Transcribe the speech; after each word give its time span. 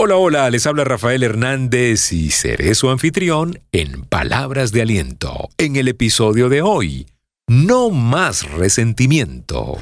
Hola, 0.00 0.14
hola, 0.14 0.48
les 0.48 0.64
habla 0.64 0.84
Rafael 0.84 1.24
Hernández 1.24 2.12
y 2.12 2.30
seré 2.30 2.76
su 2.76 2.88
anfitrión 2.88 3.58
en 3.72 4.04
Palabras 4.04 4.70
de 4.70 4.82
Aliento, 4.82 5.48
en 5.58 5.74
el 5.74 5.88
episodio 5.88 6.48
de 6.48 6.62
hoy. 6.62 7.08
No 7.48 7.90
más 7.90 8.48
resentimiento. 8.48 9.76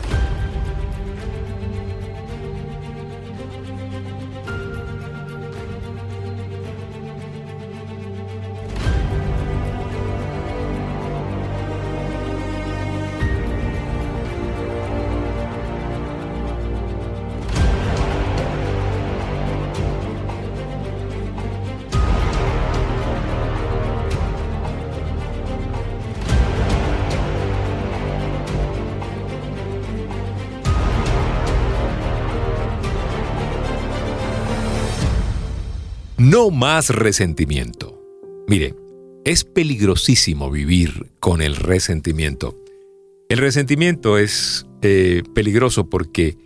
No 36.19 36.51
más 36.51 36.89
resentimiento. 36.89 38.01
Mire, 38.49 38.75
es 39.27 39.45
peligrosísimo 39.45 40.51
vivir 40.51 41.11
con 41.21 41.43
el 41.43 41.57
resentimiento. 41.57 42.57
El 43.29 43.37
resentimiento 43.37 44.17
es 44.17 44.67
eh, 44.81 45.23
peligroso 45.35 45.91
porque 45.91 46.39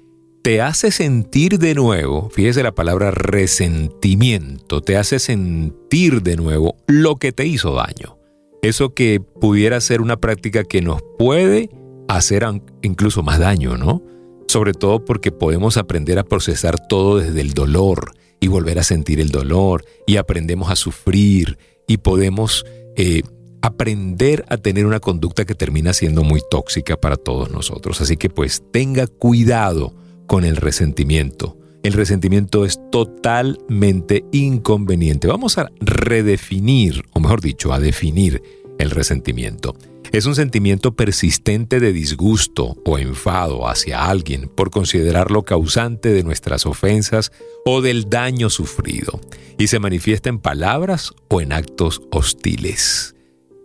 te 0.43 0.61
hace 0.61 0.91
sentir 0.91 1.61
de 1.61 1.75
nuevo, 1.77 2.31
fíjese 2.31 2.65
la 2.65 2.75
palabra 2.75 3.13
resentimiento, 3.13 4.81
te 4.81 4.97
hace 4.97 5.21
sentir 5.21 6.23
de 6.23 6.37
nuevo 6.37 6.75
lo 6.89 7.15
que 7.17 7.31
te 7.31 7.47
hizo 7.47 7.73
daño. 7.75 8.19
Eso 8.63 8.93
que 8.93 9.21
pudiera 9.21 9.81
ser 9.81 10.01
una 10.01 10.17
práctica 10.17 10.65
que 10.65 10.83
nos 10.83 11.01
puede 11.17 11.71
hacer 12.09 12.45
incluso 12.83 13.23
más 13.23 13.39
daño, 13.39 13.77
¿no? 13.77 14.03
Sobre 14.49 14.73
todo 14.73 15.05
porque 15.05 15.31
podemos 15.31 15.77
aprender 15.77 16.19
a 16.19 16.25
procesar 16.25 16.89
todo 16.89 17.19
desde 17.19 17.41
el 17.41 17.53
dolor, 17.53 18.15
y 18.41 18.49
volver 18.49 18.79
a 18.79 18.83
sentir 18.83 19.21
el 19.21 19.29
dolor 19.29 19.85
y 20.07 20.17
aprendemos 20.17 20.71
a 20.71 20.77
sufrir 20.77 21.59
y 21.87 21.99
podemos 21.99 22.65
eh, 22.97 23.23
aprender 23.63 24.45
a 24.49 24.57
tener 24.57 24.87
una 24.87 25.01
conducta 25.01 25.45
que 25.45 25.55
termina 25.55 25.93
siendo 25.93 26.25
muy 26.25 26.41
tóxica 26.51 26.97
para 26.97 27.17
todos 27.17 27.51
nosotros. 27.51 28.01
Así 28.01 28.17
que 28.17 28.31
pues 28.31 28.63
tenga 28.73 29.07
cuidado 29.07 29.95
con 30.27 30.45
el 30.45 30.57
resentimiento. 30.57 31.57
El 31.83 31.95
resentimiento 31.95 32.65
es 32.65 32.79
totalmente 32.91 34.25
inconveniente. 34.33 35.29
Vamos 35.29 35.57
a 35.59 35.71
redefinir, 35.81 37.05
o 37.13 37.21
mejor 37.21 37.41
dicho, 37.41 37.73
a 37.73 37.81
definir 37.81 38.43
el 38.79 38.91
resentimiento. 38.91 39.75
Es 40.13 40.27
un 40.27 40.35
sentimiento 40.35 40.97
persistente 40.97 41.79
de 41.79 41.93
disgusto 41.93 42.77
o 42.85 42.99
enfado 42.99 43.69
hacia 43.69 44.07
alguien 44.07 44.49
por 44.49 44.71
considerarlo 44.71 45.45
causante 45.45 46.09
de 46.13 46.25
nuestras 46.25 46.67
ofensas 46.67 47.31
o 47.65 47.81
del 47.81 48.11
daño 48.11 48.51
sufrido, 48.51 49.21
y 49.57 49.69
se 49.69 49.79
manifiesta 49.79 50.29
en 50.29 50.41
palabras 50.41 51.13
o 51.29 51.41
en 51.41 51.53
actos 51.53 52.03
hostiles. 52.11 53.15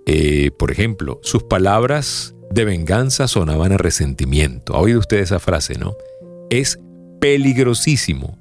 Eh, 0.06 0.52
por 0.60 0.70
ejemplo, 0.70 1.20
sus 1.24 1.42
palabras 1.42 2.36
de 2.52 2.64
venganza 2.64 3.28
sonaban 3.28 3.72
a 3.72 3.78
resentimiento. 3.78 4.76
¿Ha 4.76 4.80
oído 4.80 5.00
usted 5.00 5.18
esa 5.18 5.40
frase, 5.40 5.80
no? 5.80 5.96
Es 6.52 6.80
peligrosísimo. 7.20 8.38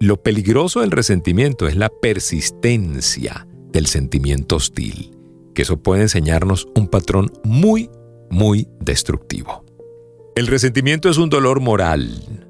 lo 0.00 0.22
peligroso 0.22 0.80
del 0.80 0.92
resentimiento 0.92 1.68
es 1.68 1.76
la 1.76 1.90
persistencia 1.90 3.46
del 3.70 3.86
sentimiento 3.86 4.56
hostil 4.56 5.14
que 5.54 5.62
eso 5.62 5.82
puede 5.82 6.02
enseñarnos 6.02 6.68
un 6.74 6.88
patrón 6.88 7.32
muy, 7.44 7.90
muy 8.30 8.68
destructivo. 8.80 9.64
El 10.36 10.46
resentimiento 10.48 11.08
es 11.08 11.16
un 11.16 11.30
dolor 11.30 11.60
moral 11.60 12.44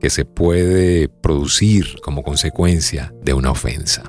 que 0.00 0.10
se 0.10 0.26
puede 0.26 1.08
producir 1.08 1.96
como 2.02 2.22
consecuencia 2.22 3.14
de 3.22 3.32
una 3.32 3.50
ofensa. 3.50 4.02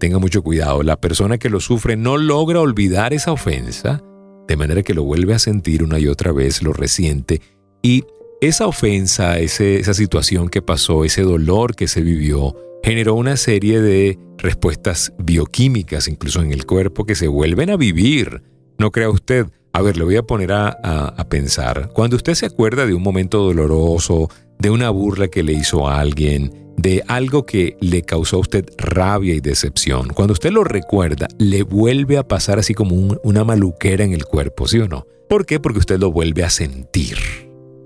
Tenga 0.00 0.18
mucho 0.18 0.42
cuidado, 0.42 0.82
la 0.82 1.00
persona 1.00 1.36
que 1.36 1.50
lo 1.50 1.60
sufre 1.60 1.96
no 1.96 2.16
logra 2.16 2.60
olvidar 2.60 3.12
esa 3.12 3.32
ofensa, 3.32 4.02
de 4.48 4.56
manera 4.56 4.82
que 4.82 4.94
lo 4.94 5.04
vuelve 5.04 5.34
a 5.34 5.38
sentir 5.38 5.84
una 5.84 5.98
y 5.98 6.08
otra 6.08 6.32
vez, 6.32 6.62
lo 6.62 6.72
resiente, 6.72 7.42
y 7.82 8.04
esa 8.40 8.66
ofensa, 8.66 9.38
esa 9.38 9.94
situación 9.94 10.48
que 10.48 10.62
pasó, 10.62 11.04
ese 11.04 11.22
dolor 11.22 11.76
que 11.76 11.86
se 11.86 12.00
vivió, 12.00 12.56
generó 12.82 13.14
una 13.14 13.36
serie 13.36 13.80
de 13.80 14.18
respuestas 14.38 15.12
bioquímicas, 15.18 16.08
incluso 16.08 16.42
en 16.42 16.52
el 16.52 16.66
cuerpo, 16.66 17.04
que 17.04 17.14
se 17.14 17.28
vuelven 17.28 17.70
a 17.70 17.76
vivir. 17.76 18.42
No 18.78 18.90
crea 18.90 19.10
usted. 19.10 19.46
A 19.72 19.80
ver, 19.80 19.96
le 19.96 20.04
voy 20.04 20.16
a 20.16 20.22
poner 20.22 20.52
a, 20.52 20.68
a, 20.68 21.28
pensar. 21.28 21.90
Cuando 21.94 22.16
usted 22.16 22.34
se 22.34 22.44
acuerda 22.44 22.84
de 22.84 22.92
un 22.92 23.02
momento 23.02 23.38
doloroso, 23.38 24.28
de 24.58 24.68
una 24.68 24.90
burla 24.90 25.28
que 25.28 25.42
le 25.42 25.54
hizo 25.54 25.88
a 25.88 25.98
alguien, 25.98 26.74
de 26.76 27.02
algo 27.08 27.46
que 27.46 27.78
le 27.80 28.02
causó 28.02 28.36
a 28.36 28.40
usted 28.40 28.66
rabia 28.76 29.34
y 29.34 29.40
decepción, 29.40 30.08
cuando 30.08 30.34
usted 30.34 30.50
lo 30.50 30.62
recuerda, 30.62 31.26
le 31.38 31.62
vuelve 31.62 32.18
a 32.18 32.28
pasar 32.28 32.58
así 32.58 32.74
como 32.74 33.16
una 33.22 33.44
maluquera 33.44 34.04
en 34.04 34.12
el 34.12 34.26
cuerpo, 34.26 34.68
¿sí 34.68 34.78
o 34.78 34.88
no? 34.88 35.06
¿Por 35.26 35.46
qué? 35.46 35.58
Porque 35.58 35.78
usted 35.78 35.98
lo 35.98 36.12
vuelve 36.12 36.44
a 36.44 36.50
sentir. 36.50 37.16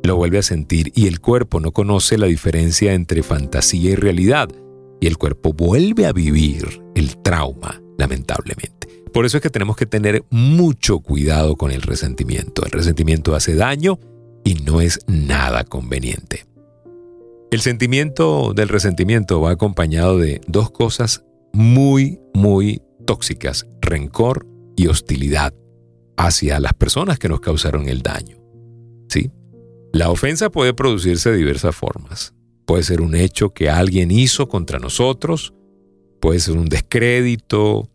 Lo 0.02 0.16
vuelve 0.16 0.38
a 0.38 0.42
sentir 0.42 0.90
y 0.94 1.06
el 1.06 1.20
cuerpo 1.20 1.60
no 1.60 1.70
conoce 1.70 2.18
la 2.18 2.26
diferencia 2.26 2.94
entre 2.94 3.22
fantasía 3.22 3.92
y 3.92 3.94
realidad 3.94 4.48
y 5.00 5.06
el 5.06 5.18
cuerpo 5.18 5.52
vuelve 5.52 6.06
a 6.06 6.12
vivir 6.12 6.82
el 6.94 7.16
trauma, 7.22 7.80
lamentablemente. 7.98 8.76
Por 9.12 9.24
eso 9.24 9.38
es 9.38 9.42
que 9.42 9.50
tenemos 9.50 9.76
que 9.76 9.86
tener 9.86 10.24
mucho 10.30 11.00
cuidado 11.00 11.56
con 11.56 11.70
el 11.70 11.82
resentimiento. 11.82 12.64
El 12.64 12.72
resentimiento 12.72 13.34
hace 13.34 13.54
daño 13.54 13.98
y 14.44 14.54
no 14.54 14.80
es 14.80 15.00
nada 15.06 15.64
conveniente. 15.64 16.46
El 17.50 17.60
sentimiento 17.60 18.52
del 18.54 18.68
resentimiento 18.68 19.40
va 19.40 19.52
acompañado 19.52 20.18
de 20.18 20.40
dos 20.46 20.70
cosas 20.70 21.24
muy, 21.52 22.20
muy 22.34 22.82
tóxicas, 23.06 23.66
rencor 23.80 24.46
y 24.76 24.88
hostilidad 24.88 25.54
hacia 26.16 26.60
las 26.60 26.74
personas 26.74 27.18
que 27.18 27.28
nos 27.28 27.40
causaron 27.40 27.88
el 27.88 28.02
daño. 28.02 28.36
¿Sí? 29.08 29.30
La 29.92 30.10
ofensa 30.10 30.50
puede 30.50 30.74
producirse 30.74 31.30
de 31.30 31.38
diversas 31.38 31.74
formas. 31.74 32.34
Puede 32.66 32.82
ser 32.82 33.00
un 33.00 33.14
hecho 33.14 33.50
que 33.54 33.70
alguien 33.70 34.10
hizo 34.10 34.48
contra 34.48 34.80
nosotros, 34.80 35.54
puede 36.20 36.40
ser 36.40 36.56
un 36.56 36.66
descrédito, 36.66 37.88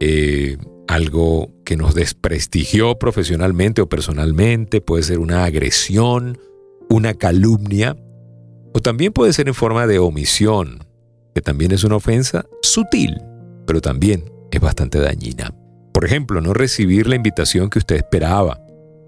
eh, 0.00 0.58
algo 0.88 1.52
que 1.64 1.76
nos 1.76 1.94
desprestigió 1.94 2.98
profesionalmente 2.98 3.80
o 3.80 3.88
personalmente, 3.88 4.80
puede 4.80 5.04
ser 5.04 5.20
una 5.20 5.44
agresión, 5.44 6.38
una 6.90 7.14
calumnia, 7.14 7.96
o 8.74 8.80
también 8.80 9.12
puede 9.12 9.32
ser 9.32 9.46
en 9.46 9.54
forma 9.54 9.86
de 9.86 10.00
omisión, 10.00 10.84
que 11.34 11.40
también 11.40 11.70
es 11.70 11.84
una 11.84 11.96
ofensa 11.96 12.44
sutil, 12.60 13.18
pero 13.66 13.80
también 13.80 14.24
es 14.50 14.60
bastante 14.60 14.98
dañina. 14.98 15.54
Por 15.92 16.04
ejemplo, 16.04 16.40
no 16.40 16.54
recibir 16.54 17.06
la 17.06 17.16
invitación 17.16 17.70
que 17.70 17.78
usted 17.78 17.96
esperaba. 17.96 18.60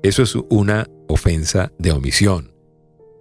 Eso 0.03 0.22
es 0.22 0.37
una 0.50 0.87
ofensa 1.09 1.72
de 1.78 1.92
omisión 1.92 2.59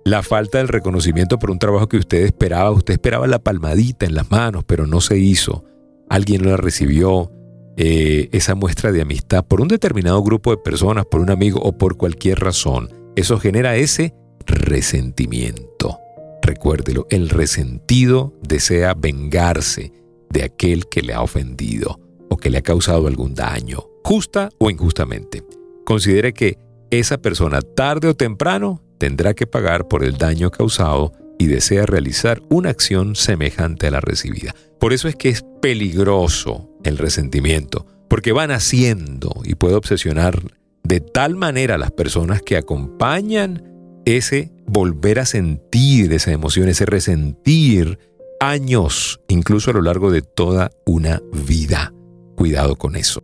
la 0.10 0.24
falta 0.24 0.58
del 0.58 0.68
reconocimiento 0.68 1.38
por 1.38 1.52
un 1.52 1.60
trabajo 1.60 1.88
que 1.88 1.98
usted 1.98 2.24
esperaba. 2.24 2.72
Usted 2.72 2.94
esperaba 2.94 3.28
la 3.28 3.40
palmadita 3.40 4.06
en 4.06 4.16
las 4.16 4.32
manos, 4.32 4.64
pero 4.66 4.88
no 4.88 5.02
se 5.02 5.20
hizo. 5.20 5.64
Alguien 6.10 6.42
no 6.42 6.50
la 6.50 6.58
recibió. 6.58 7.32
Eh, 7.78 8.28
esa 8.34 8.56
muestra 8.56 8.92
de 8.92 9.02
amistad 9.02 9.46
por 9.46 9.62
un 9.62 9.70
determinado 9.70 10.22
grupo 10.22 10.52
de 10.52 10.58
personas, 10.58 11.06
por 11.06 11.22
un 11.22 11.30
amigo 11.30 11.62
o 11.62 11.78
por 11.78 11.96
cualquier 11.96 12.40
razón. 12.40 12.90
Eso 13.16 13.40
genera 13.40 13.78
ese 13.78 14.14
resentimiento. 14.46 15.98
Recuérdelo, 16.42 17.08
el 17.10 17.30
resentido 17.30 18.34
desea 18.46 18.96
vengarse 18.96 19.94
de 20.30 20.44
aquel 20.44 20.88
que 20.88 21.04
le 21.04 21.14
ha 21.14 21.22
ofendido 21.22 22.00
o 22.30 22.36
que 22.36 22.50
le 22.50 22.58
ha 22.58 22.64
causado 22.64 23.08
algún 23.08 23.34
daño, 23.34 23.86
justa 24.04 24.50
o 24.58 24.70
injustamente. 24.70 25.44
Considere 25.86 26.34
que 26.34 26.58
esa 26.90 27.18
persona 27.20 27.62
tarde 27.62 28.10
o 28.10 28.16
temprano 28.16 28.82
tendrá 29.00 29.34
que 29.34 29.48
pagar 29.48 29.88
por 29.88 30.04
el 30.04 30.18
daño 30.18 30.52
causado 30.52 31.14
y 31.40 31.48
desea 31.48 31.86
realizar 31.86 32.44
una 32.50 32.70
acción 32.70 33.16
semejante 33.16 33.88
a 33.88 33.92
la 33.92 34.02
recibida. 34.02 34.54
Por 34.80 34.94
eso 34.94 35.08
es 35.08 35.16
que 35.16 35.30
es 35.30 35.44
peligroso 35.62 36.70
el 36.84 36.98
resentimiento, 36.98 37.88
porque 38.08 38.34
van 38.34 38.52
haciendo 38.52 39.42
y 39.44 39.56
puede 39.56 39.76
obsesionar 39.76 40.42
de 40.84 41.00
tal 41.00 41.36
manera 41.36 41.76
a 41.76 41.78
las 41.80 41.92
personas 41.92 42.42
que 42.42 42.58
acompañan 42.58 43.64
ese 44.06 44.52
volver 44.66 45.20
a 45.20 45.26
sentir 45.26 46.14
esa 46.14 46.32
emoción, 46.32 46.68
ese 46.68 46.86
resentir 46.86 48.00
años, 48.40 49.20
incluso 49.28 49.72
a 49.72 49.74
lo 49.74 49.82
largo 49.82 50.12
de 50.12 50.22
toda 50.22 50.72
una 50.86 51.22
vida. 51.32 51.94
Cuidado 52.36 52.76
con 52.76 52.96
eso. 52.96 53.24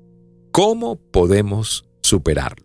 ¿Cómo 0.52 0.98
podemos 0.98 1.86
superarlo? 2.02 2.65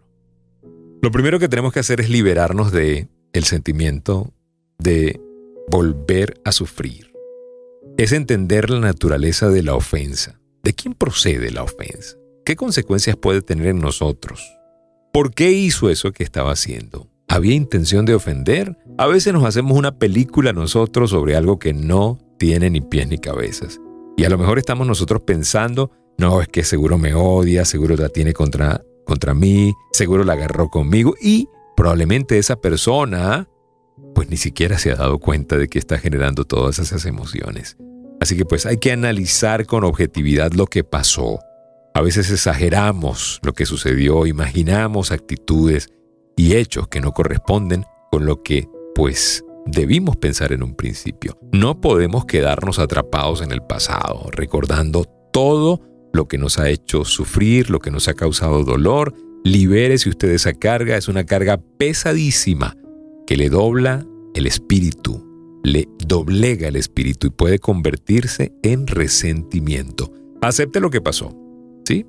Lo 1.02 1.11
primero 1.11 1.38
que 1.38 1.49
tenemos 1.49 1.73
que 1.73 1.81
hacer 1.81 2.00
es 2.00 2.11
liberarnos 2.11 2.73
de 2.73 3.08
el 3.32 3.44
sentimiento 3.44 4.35
de 4.79 5.19
volver 5.70 6.41
a 6.44 6.52
sufrir. 6.52 7.08
es 7.97 8.12
entender 8.12 8.70
la 8.70 8.81
naturaleza 8.81 9.50
de 9.50 9.62
la 9.62 9.75
ofensa. 9.75 10.41
¿De 10.62 10.73
quién 10.73 10.94
procede 10.94 11.50
la 11.50 11.62
ofensa? 11.62 12.17
¿Qué 12.47 12.56
consecuencias 12.56 13.17
puede 13.17 13.43
tener 13.43 13.67
en 13.67 13.79
nosotros? 13.79 14.43
¿Por 15.12 15.35
qué 15.35 15.50
hizo 15.50 15.91
eso 15.91 16.12
que 16.12 16.23
estaba 16.23 16.52
haciendo? 16.52 17.08
¿Había 17.29 17.55
intención 17.55 18.06
de 18.06 18.14
ofender? 18.14 18.76
A 18.96 19.06
veces 19.06 19.35
nos 19.35 19.44
hacemos 19.44 19.76
una 19.76 19.99
película 19.99 20.53
nosotros 20.53 21.11
sobre 21.11 21.37
algo 21.37 21.58
que 21.58 21.75
no 21.75 22.19
tiene 22.38 22.70
ni 22.70 22.81
pies 22.81 23.08
ni 23.08 23.19
cabezas. 23.19 23.81
Y 24.17 24.25
a 24.25 24.31
lo 24.31 24.38
mejor 24.38 24.58
estamos 24.58 24.87
nosotros 24.87 25.23
pensando, 25.23 25.91
no, 26.17 26.41
es 26.41 26.49
que 26.49 26.64
seguro 26.64 26.96
me 26.96 27.14
odia, 27.14 27.64
seguro 27.64 27.96
la 27.96 28.08
tiene 28.08 28.32
contra, 28.32 28.82
contra 29.11 29.35
mí, 29.35 29.75
seguro 29.91 30.23
la 30.23 30.35
agarró 30.35 30.69
conmigo 30.69 31.17
y 31.21 31.49
probablemente 31.77 32.39
esa 32.39 32.55
persona 32.55 33.49
pues 34.15 34.31
ni 34.31 34.37
siquiera 34.37 34.79
se 34.79 34.93
ha 34.93 34.95
dado 34.95 35.19
cuenta 35.19 35.59
de 35.59 35.67
que 35.67 35.81
está 35.81 35.99
generando 35.99 36.45
todas 36.45 36.79
esas 36.79 37.05
emociones. 37.07 37.77
Así 38.21 38.37
que 38.37 38.45
pues 38.45 38.67
hay 38.67 38.77
que 38.77 38.93
analizar 38.93 39.67
con 39.67 39.83
objetividad 39.83 40.53
lo 40.53 40.67
que 40.67 40.85
pasó. 40.85 41.41
A 41.93 42.03
veces 42.03 42.31
exageramos 42.31 43.41
lo 43.43 43.53
que 43.53 43.67
sucedió, 43.67 44.27
imaginamos 44.27 45.11
actitudes 45.11 45.89
y 46.37 46.55
hechos 46.55 46.87
que 46.87 47.01
no 47.01 47.11
corresponden 47.11 47.85
con 48.13 48.27
lo 48.27 48.45
que 48.45 48.69
pues 48.95 49.45
debimos 49.67 50.17
pensar 50.19 50.53
en 50.53 50.63
un 50.63 50.77
principio. 50.77 51.37
No 51.51 51.81
podemos 51.81 52.27
quedarnos 52.27 52.79
atrapados 52.79 53.43
en 53.43 53.51
el 53.51 53.63
pasado, 53.63 54.29
recordando 54.31 55.05
todo 55.33 55.90
lo 56.12 56.29
que 56.29 56.39
nos 56.39 56.59
ha 56.59 56.69
hecho 56.69 57.05
sufrir, 57.05 57.71
lo 57.71 57.79
que 57.79 57.91
nos 57.91 58.09
ha 58.09 58.15
causado 58.15 58.65
dolor. 58.65 59.15
Libérese 59.45 60.09
usted 60.09 60.29
de 60.29 60.35
esa 60.35 60.53
carga, 60.53 60.97
es 60.97 61.09
una 61.09 61.25
carga 61.25 61.61
pesadísima 61.79 62.77
que 63.27 63.37
le 63.37 63.49
dobla 63.49 64.07
el 64.35 64.47
espíritu, 64.47 65.25
le 65.62 65.89
doblega 66.07 66.69
el 66.69 66.77
espíritu 66.77 67.29
y 67.29 67.31
puede 67.31 67.59
convertirse 67.59 68.53
en 68.62 68.87
resentimiento. 68.87 70.12
Acepte 70.43 70.81
lo 70.81 70.91
que 70.91 71.01
pasó, 71.01 71.37
¿sí? 71.85 72.07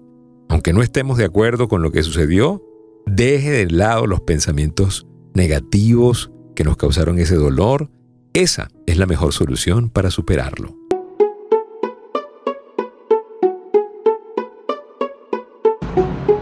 Aunque 0.50 0.74
no 0.74 0.81
estemos 0.81 1.18
de 1.18 1.25
acuerdo 1.25 1.68
con 1.68 1.81
lo 1.81 1.92
que 1.92 2.04
sucedió, 2.04 2.62
deje 3.06 3.51
de 3.51 3.69
lado 3.69 4.07
los 4.07 4.21
pensamientos 4.21 5.07
negativos 5.33 6.31
que 6.56 6.63
nos 6.63 6.77
causaron 6.77 7.19
ese 7.19 7.36
dolor. 7.36 7.89
Esa 8.33 8.69
es 8.86 8.97
la 8.97 9.06
mejor 9.06 9.33
solución 9.33 9.89
para 9.89 10.12
superarlo. 10.12 10.81
Thank 15.95 16.29
you. 16.29 16.40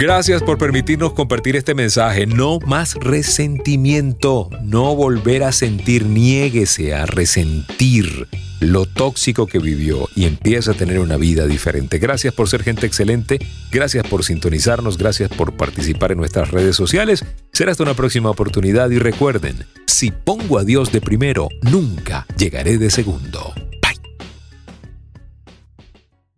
Gracias 0.00 0.42
por 0.42 0.56
permitirnos 0.56 1.12
compartir 1.12 1.56
este 1.56 1.74
mensaje. 1.74 2.24
No 2.26 2.58
más 2.60 2.94
resentimiento, 2.94 4.48
no 4.62 4.96
volver 4.96 5.42
a 5.42 5.52
sentir, 5.52 6.06
niéguese 6.06 6.94
a 6.94 7.04
resentir 7.04 8.26
lo 8.60 8.86
tóxico 8.86 9.46
que 9.46 9.58
vivió 9.58 10.08
y 10.16 10.24
empieza 10.24 10.70
a 10.70 10.74
tener 10.74 11.00
una 11.00 11.18
vida 11.18 11.46
diferente. 11.46 11.98
Gracias 11.98 12.32
por 12.32 12.48
ser 12.48 12.62
gente 12.62 12.86
excelente, 12.86 13.40
gracias 13.70 14.06
por 14.06 14.24
sintonizarnos, 14.24 14.96
gracias 14.96 15.28
por 15.28 15.52
participar 15.58 16.12
en 16.12 16.18
nuestras 16.18 16.50
redes 16.50 16.76
sociales. 16.76 17.22
Será 17.52 17.72
hasta 17.72 17.82
una 17.82 17.92
próxima 17.92 18.30
oportunidad 18.30 18.88
y 18.88 18.98
recuerden, 18.98 19.66
si 19.86 20.12
pongo 20.12 20.58
a 20.58 20.64
Dios 20.64 20.92
de 20.92 21.02
primero, 21.02 21.50
nunca 21.70 22.26
llegaré 22.38 22.78
de 22.78 22.88
segundo. 22.88 23.52